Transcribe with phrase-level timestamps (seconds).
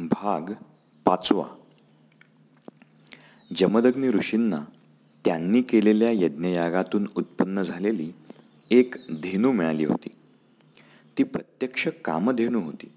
[0.00, 0.40] भाग
[1.04, 1.44] पाचवा.
[3.56, 4.64] जमदग्नी ऋषींना
[5.24, 8.12] त्यांनी केलेल्या यज्ञयागातून उत्पन्न झालेली
[8.70, 10.08] एक धेनू मिळाली होती.
[11.18, 12.92] ती प्रत्यक्ष कामधेनू होती.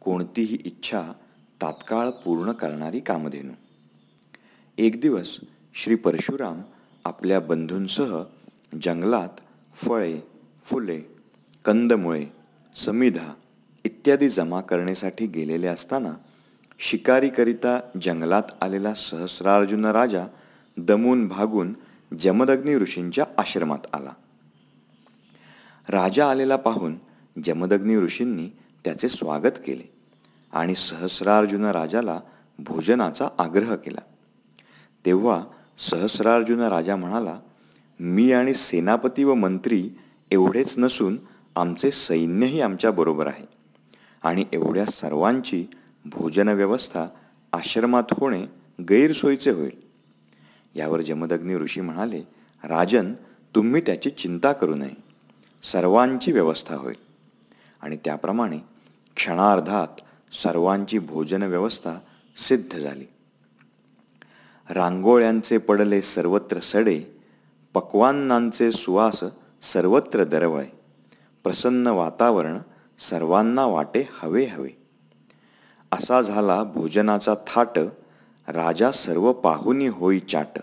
[0.00, 1.12] कोणतीही इच्छा
[1.62, 3.52] तात्काळ पूर्ण करणारी कामधेनू.
[4.78, 5.40] एक दिवस
[5.74, 6.60] श्री परशुराम
[7.04, 8.22] आपल्या बंधूंसह
[8.82, 9.40] जंगलात
[9.74, 10.20] फळे
[10.64, 11.00] फुले
[11.64, 12.26] कंदमुळे
[12.76, 13.34] समिधा
[13.84, 16.12] इत्यादी जमा करण्यासाठी गेलेले असताना
[16.78, 20.26] शिकारीकरिता जंगलात आलेला सहस्रार्जुन राजा
[20.76, 21.74] दमून भागून
[22.18, 24.10] जमदग्नी ऋषींच्या आश्रमात आला.
[25.88, 26.96] राजा आलेला पाहून
[27.44, 28.48] जमदग्नी ऋषींनी
[28.84, 29.92] त्याचे स्वागत केले
[30.52, 32.20] आणि सहस्रार्जुन राजाला
[32.58, 34.00] भोजनाचा आग्रह केला.
[35.06, 35.44] तेव्हा
[35.78, 37.40] सहस्रार्जुन राजा म्हणाला
[38.00, 39.90] मी आणि सेनापती व मंत्री
[40.30, 41.18] एवढेच नसून
[41.56, 43.59] आमचे सैन्यही आमच्याबरोबर आहे.
[44.22, 45.66] आणि एवढ्या सर्वांची
[46.04, 47.06] भोजन व्यवस्था
[47.52, 48.46] आश्रमात होणे
[48.80, 49.80] गैरसोयीचे होईल.
[50.74, 52.22] यावर जमदग्नी ऋषी म्हणाले
[52.64, 53.14] राजन
[53.54, 54.94] तुम्ही त्याची चिंता करू नये.
[55.62, 56.94] सर्वांची व्यवस्था होईल.
[57.80, 58.58] आणि त्याप्रमाणे
[59.16, 60.00] क्षणार्धात
[60.34, 61.94] सर्वांची भोजन व्यवस्था
[62.48, 63.04] सिद्ध झाली.
[64.70, 67.02] रांगोळ्यांचे पडले सर्वत्र सडे
[67.74, 69.24] पक्वान्नांचे सुवास
[69.62, 70.66] सर्वत्र दरवळे.
[71.44, 72.58] प्रसन्न वातावरण
[73.00, 74.70] सर्वांना वाटे हवे हवे.
[75.92, 77.78] असा झाला भोजनाचा थाट
[78.48, 80.58] राजा सर्व पाहुनी होई चाट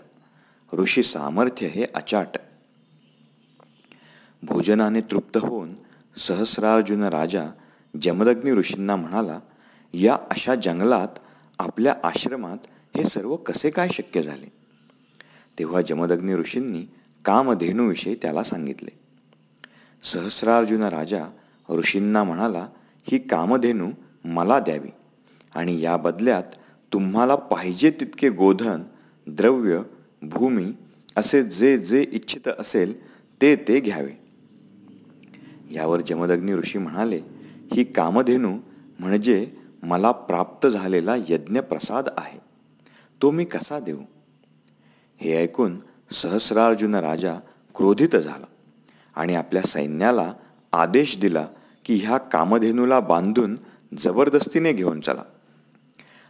[0.72, 2.28] ऋषी सामर्थ्य हे अचाट.
[4.42, 5.74] भोजनाने तृप्त होऊन
[6.16, 7.44] सहस्रार्जुन राजा
[8.02, 9.40] जमदग्नी ऋषींना म्हणाला
[9.94, 11.18] या अशा जंगलात
[11.58, 12.58] आपल्या आश्रमात
[12.96, 14.52] हे सर्व कसे काय शक्य झाले?
[15.58, 16.86] तेव्हा जमदग्नी ऋषींनी
[17.24, 18.98] कामधेनूविषयी त्याला सांगितले.
[20.02, 21.24] सहस्रार्जुन राजा
[21.70, 22.68] ऋषींना म्हणाला
[23.04, 23.90] ही कामधेनू
[24.24, 24.88] मला द्यावी.
[25.54, 26.42] आणि या बदल्यात
[26.92, 28.82] तुम्हाला पाहिजे तितके गोधन
[29.26, 29.82] द्रव्य
[30.22, 30.72] भूमी
[31.16, 33.06] असे जे जे इच्छित असेल
[33.42, 34.12] ते ते घ्यावे.
[35.70, 37.20] यावर जमदग्नी ऋषी म्हणाले
[37.72, 38.58] ही कामधेनू
[38.98, 42.38] म्हणजे मला प्राप्त झालेला यज्ञप्रसाद आहे.
[43.22, 44.00] तो मी कसा देऊ?
[45.16, 45.78] हे ऐकून
[46.12, 47.34] सहस्रार्जुन राजा
[47.74, 48.46] क्रोधित झाला
[49.16, 50.32] आणि आपल्या सैन्याला
[50.72, 51.46] आदेश दिला
[51.88, 53.56] की ह्या कामधेनूला बांधून
[53.98, 55.22] जबरदस्तीने घेऊन चला.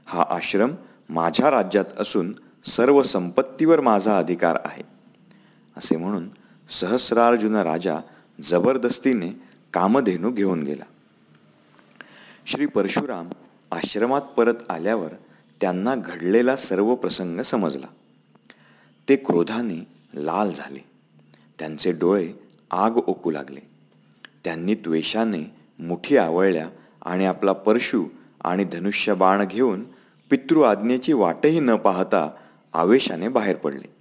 [0.06, 0.70] हा आश्रम
[1.08, 2.34] माझ्या राज्यात असून
[2.66, 4.82] सर्व संपत्तीवर माझा अधिकार आहे.
[5.76, 6.28] असे म्हणून
[6.68, 7.98] सहस्रार्जुन राजा
[8.40, 9.30] जबरदस्तीने
[9.72, 10.84] कामधेनू घेऊन गेला.
[12.46, 13.28] श्री परशुराम
[13.70, 15.12] आश्रमात परत आल्यावर
[15.60, 17.86] त्यांना घडलेला सर्व प्रसंग समजला.
[19.08, 20.84] ते क्रोधाने लाल झाले.
[21.58, 22.32] त्यांचे डोळे
[22.70, 23.67] आग ओकू लागले.
[24.44, 26.68] त्यांनी त्वेषाने मुठी आवळल्या
[27.02, 28.04] आणि आपला परशु
[28.44, 29.84] आणि धनुष्य बाण घेऊन
[30.30, 32.30] पितृ आज्ञेची वाटही न पाहता
[32.72, 33.94] आवेशाने बाहेर पडले.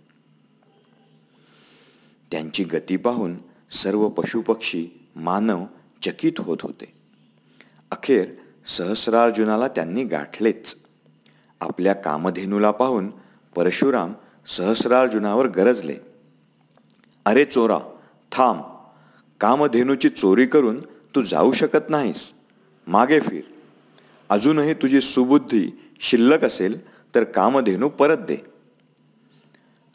[2.32, 3.38] त्यांची गती पाहून
[3.72, 5.66] सर्व पशुपक्षी मानव
[6.02, 6.94] चकित होत होते.
[7.92, 8.30] अखेर
[8.66, 10.76] सहस्रार्जुनाला त्यांनी गाठलेच.
[11.62, 13.12] आपल्या कामधेनूला पाहून
[13.56, 14.14] परशुराम
[14.48, 15.96] सहस्रार्जुनावर गरजले.
[17.26, 17.80] अरे चोरा
[18.32, 18.62] थांब
[19.40, 20.80] कामधेनूची चोरी करून
[21.16, 22.34] तू जाऊ शकत नाहीस.
[22.88, 23.42] मागे फिर.
[24.30, 28.38] अजूनही तुझी सुबुद्धी शिल्लक असेल तर कामधेनू परत दे.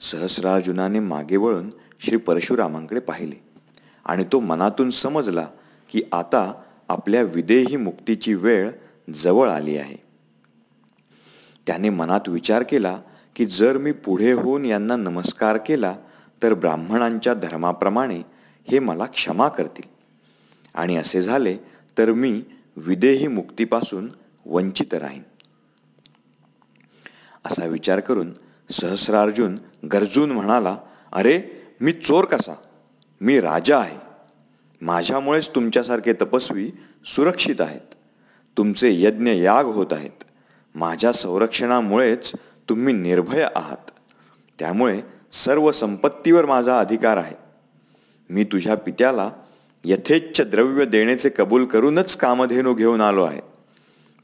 [0.00, 1.70] सहस्रार्जुनाने मागे वळून
[2.00, 3.40] श्री परशुरामांकडे पाहिले.
[4.04, 5.48] आणि तो मनातून समजला
[5.92, 8.70] की आता आपल्या विदेही मुक्तीची वेळ
[9.14, 9.96] जवळ आली आहे.
[11.66, 13.00] त्याने मनात विचार केला
[13.36, 15.96] की जर मी पुढे होऊन यांना नमस्कार केला
[16.42, 18.31] तर ब्राह्मणांच्या धर्माप्रमाणे
[18.70, 19.88] हे मला क्षमा करतील.
[20.74, 21.56] आणि असे झाले
[21.98, 22.42] तर मी
[22.76, 24.12] विदेही मुक्तीपासून
[24.46, 25.22] वंचित राहीन.
[27.44, 28.32] असा विचार करून
[28.70, 29.58] सहस्रार्जुन
[29.92, 30.76] गरजून म्हणाला
[31.12, 31.42] अरे
[31.80, 32.54] मी चोर कसा?
[33.20, 33.98] मी राजा आहे.
[34.80, 36.70] माझ्यामुळेच तुमच्यासारखे तपस्वी
[37.04, 37.94] सुरक्षित आहेत.
[38.56, 40.24] तुमचे यज्ञ याग होत आहेत.
[40.74, 42.32] माझ्या संरक्षणामुळेच
[42.68, 43.90] तुम्ही निर्भय आहात.
[44.58, 47.51] त्यामुळे सर्व संपत्तीवर माझा अधिकार आहे.
[48.32, 49.30] मी तुझ्या पित्याला
[49.84, 53.40] यथेच्छ द्रव्य देण्याचे कबूल करूनच कामधेनू घेऊन आलो आहे.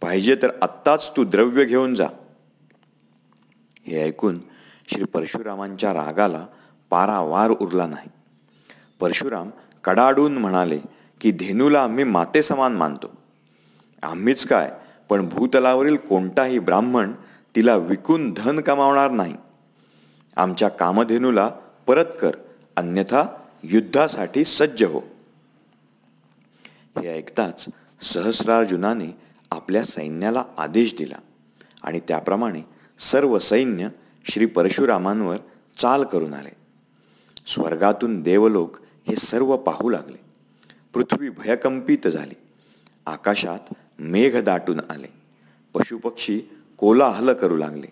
[0.01, 2.07] पाहिजे तर आत्ताच तू द्रव्य घेऊन जा.
[3.87, 4.39] हे ऐकून
[4.93, 6.47] श्री परशुरामांच्या रागाला
[6.91, 8.09] पारावार उरला नाही.
[9.01, 9.51] परशुराम
[9.85, 10.79] कडाडून म्हणाले
[11.21, 13.11] की धेनूला आम्ही माते समान मानतो.
[14.03, 14.73] आम्हीच काय
[15.11, 17.13] पण भूतलावरील कोणताही ब्राह्मण
[17.57, 19.35] तिला विकून धन कमावणार नाही.
[20.37, 21.51] आमच्या कामधेनूला
[21.87, 22.31] परत कर
[22.77, 23.23] अन्यथा
[23.63, 24.99] युद्धासाठी सज्ज हो.
[27.03, 27.65] हे ऐकताच
[28.03, 29.17] सहस्रार्जुनाने
[29.51, 31.17] आपल्या सैन्याला आदेश दिला
[31.83, 32.63] आणि त्याप्रमाणे
[32.99, 33.89] सर्व सैन्य
[34.25, 35.37] श्री परशुरामांवर
[35.79, 36.49] चाल करून आले.
[37.47, 38.77] स्वर्गातून देवलोक
[39.09, 40.21] हे सर्व पाहू लागले.
[40.95, 42.35] पृथ्वी भयकंपित झाली.
[43.07, 45.07] आकाशात मेघ दाटून आले.
[45.75, 46.43] पशुपक्षी
[46.79, 47.87] कोलाहल करू लागले.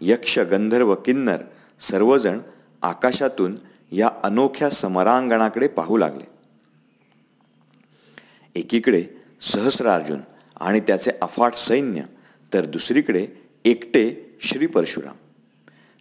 [0.00, 1.42] यक्ष गंधर्व किन्नर
[1.80, 2.38] सर्वजण
[2.82, 3.56] आकाशातून
[3.94, 6.24] या अनोख्या समरांगणाकडे पाहू लागले.
[8.54, 9.04] एकीकडे
[9.40, 10.20] सहस्रार्जुन
[10.60, 12.02] आणि त्याचे अफाट सैन्य
[12.54, 13.26] तर दुसरीकडे
[13.64, 15.14] एकटे श्री परशुराम.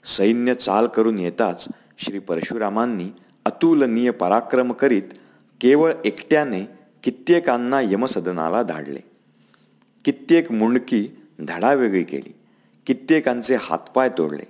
[0.03, 1.67] सैन्य चाल करून येताच
[1.97, 3.09] श्री परशुरामांनी
[3.45, 5.03] अतुलनीय पराक्रम करीत
[5.61, 6.63] केवळ एकट्याने
[7.03, 8.99] कित्येकांना यमसदनाला धाडले.
[10.05, 11.07] कित्येक मुंडकी
[11.39, 12.33] धडावेगळी केली.
[12.85, 14.43] कित्येकांचे हातपाय तोडले.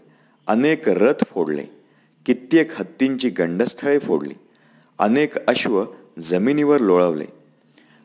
[0.48, 1.83] अनेक रथ फोडले.
[2.26, 4.34] कित्येक हत्तींची गंडस्थळे फोडली.
[5.00, 5.86] अनेक अश्व
[6.22, 7.26] जमिनीवर लोळवले.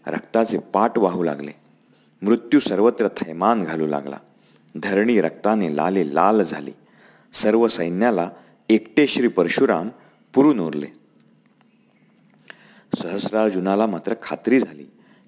[0.06, 1.52] रक्ताचे पाट वाहू लागले.
[2.22, 4.18] मृत्यू सर्वत्र थैमान घालू लागला.
[4.76, 6.72] धरणी रक्ताने लाले लाल झाली.
[7.32, 8.30] सर्व सैन्याला
[8.68, 9.88] एकटे श्री परशुराम
[10.34, 10.86] पुरून उरले
[13.02, 14.84] सहस्रार्जुनाला मात्र खात्री झाली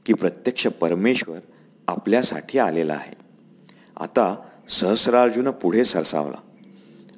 [0.07, 1.39] की प्रत्यक्ष परमेश्वर
[1.89, 3.15] आपल्यासाठी आलेला आहे.
[3.97, 4.37] आता
[4.69, 6.37] सहस्रार्जुन पुढे सरसावला.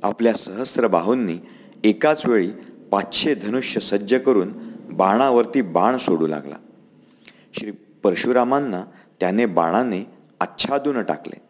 [0.02, 1.38] आपल्या सहस्र बाहूंनी
[1.84, 2.50] एकाच वेळी
[2.90, 4.52] पाचशे धनुष्य सज्ज करून
[4.92, 6.54] बाणावरती बाण सोडू लागला.
[7.54, 7.70] श्री
[8.02, 8.84] परशुरामांना
[9.20, 10.04] त्याने बाणाने
[10.40, 11.40] आच्छादून टाकले.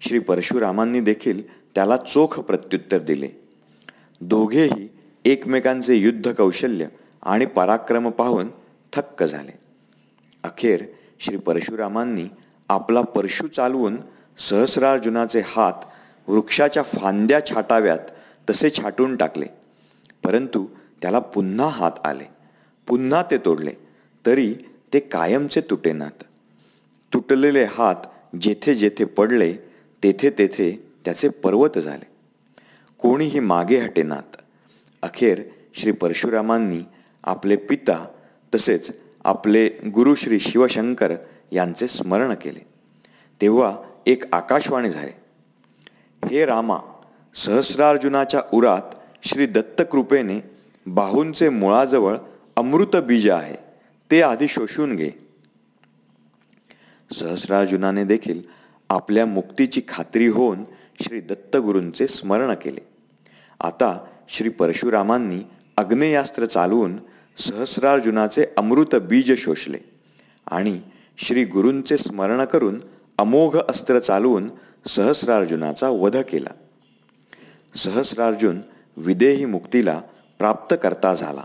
[0.00, 1.42] श्री परशुरामांनी देखील
[1.74, 3.28] त्याला चोख प्रत्युत्तर दिले.
[4.20, 4.88] दोघेही
[5.24, 6.86] एकमेकांचे युद्ध कौशल्य
[7.22, 8.48] आणि पराक्रम पाहून
[8.92, 9.58] थक्क झाले.
[10.44, 10.84] अखेर
[11.20, 12.28] श्री परशुरामांनी
[12.68, 13.96] आपला परशु चालवून
[14.38, 15.72] सहस्रार्जुनाचे हात
[16.28, 17.98] वृक्षाच्या फांद्या छाटाव्यात
[18.50, 19.57] तसे छाटून टाकले.
[20.22, 20.66] परंतु
[21.02, 22.24] त्याला पुन्हा हात आले.
[22.86, 23.72] पुन्हा ते तोडले.
[24.26, 24.54] तरी
[24.92, 26.24] ते कायमचे तुटेनात
[27.14, 27.94] तुटलेले हात
[28.40, 29.52] जेथे जेथे पडले
[30.02, 32.06] तेथे तेथे त्याचे पर्वत झाले.
[32.98, 34.36] कोणीही मागे हटेनात
[35.02, 35.42] अखेर
[35.74, 36.80] श्री परशुरामांनी
[37.24, 38.06] आपले पिता
[38.54, 38.90] तसेच
[39.24, 41.16] आपले गुरु श्री शिवशंकर
[41.52, 42.66] यांचे स्मरण केले.
[43.40, 43.76] तेव्हा
[44.06, 45.12] एक आकाशवाणी झाले.
[46.28, 46.78] हे रामा
[47.34, 48.94] सहस्रार्जुनाच्या उरात
[49.28, 50.40] श्री दत्तकृपेने
[50.86, 52.16] बाहूंचे मुळाजवळ
[52.56, 53.56] अमृत बीज आहे
[54.10, 55.10] ते आधी शोषून घे.
[57.10, 58.40] सहस्रार्जुनाने देखील
[58.90, 60.64] आपल्या मुक्तीची खात्री होऊन
[61.00, 62.80] श्री दत्तगुरूंचे स्मरण केले.
[63.60, 63.98] आता
[64.28, 65.40] श्री परशुरामांनी
[65.76, 66.96] अग्नेयास्त्र चालवून
[67.38, 69.78] सहस्रार्जुनाचे अमृत बीज शोषले
[70.46, 70.80] आणि
[71.18, 72.80] श्री गुरूंचे स्मरण करून
[73.18, 74.50] अमोघ अस्त्र चालवून
[74.88, 76.50] सहस्रार्जुनाचा वध केला.
[77.76, 78.60] सहस्रार्जुन
[78.98, 80.00] विदेही मुक्तीला
[80.38, 81.44] प्राप्त करता झाला.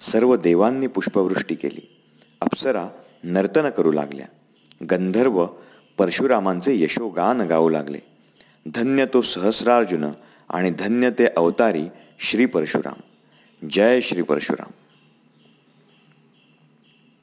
[0.00, 1.96] सर्व देवांनी पुष्पवृष्टी केली.
[2.40, 2.88] अप्सरा
[3.24, 4.26] नर्तन करू लागल्या.
[4.90, 5.46] गंधर्व
[5.98, 7.98] परशुरामांचे यशोगान गाऊ लागले.
[8.74, 10.04] धन्य तो सहस्रार्जुन
[10.48, 11.84] आणि धन्य ते अवतारी
[12.20, 13.00] श्री परशुराम.
[13.68, 14.70] जय श्री परशुराम.